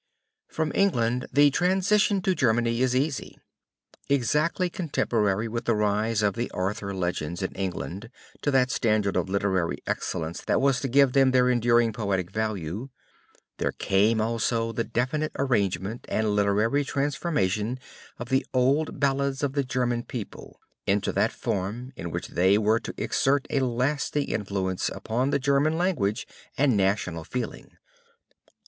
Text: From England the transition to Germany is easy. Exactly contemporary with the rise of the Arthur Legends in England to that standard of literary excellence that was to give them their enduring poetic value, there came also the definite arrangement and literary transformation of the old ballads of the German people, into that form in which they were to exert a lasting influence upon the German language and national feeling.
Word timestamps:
From 0.47 0.71
England 0.73 1.27
the 1.31 1.51
transition 1.51 2.23
to 2.23 2.33
Germany 2.33 2.81
is 2.81 2.95
easy. 2.95 3.37
Exactly 4.09 4.67
contemporary 4.67 5.47
with 5.47 5.65
the 5.65 5.75
rise 5.75 6.23
of 6.23 6.33
the 6.33 6.49
Arthur 6.55 6.91
Legends 6.91 7.43
in 7.43 7.51
England 7.51 8.09
to 8.41 8.49
that 8.49 8.71
standard 8.71 9.15
of 9.15 9.29
literary 9.29 9.77
excellence 9.85 10.41
that 10.45 10.59
was 10.59 10.79
to 10.81 10.87
give 10.87 11.13
them 11.13 11.29
their 11.29 11.51
enduring 11.51 11.93
poetic 11.93 12.31
value, 12.31 12.89
there 13.59 13.73
came 13.73 14.19
also 14.19 14.71
the 14.71 14.83
definite 14.83 15.33
arrangement 15.37 16.05
and 16.09 16.35
literary 16.35 16.83
transformation 16.83 17.77
of 18.17 18.29
the 18.29 18.43
old 18.55 18.99
ballads 18.99 19.43
of 19.43 19.53
the 19.53 19.63
German 19.63 20.01
people, 20.03 20.59
into 20.87 21.11
that 21.11 21.31
form 21.31 21.93
in 21.95 22.09
which 22.09 22.29
they 22.29 22.57
were 22.57 22.79
to 22.79 22.95
exert 22.97 23.45
a 23.51 23.59
lasting 23.59 24.29
influence 24.29 24.89
upon 24.89 25.29
the 25.29 25.37
German 25.37 25.77
language 25.77 26.25
and 26.57 26.75
national 26.75 27.23
feeling. 27.23 27.77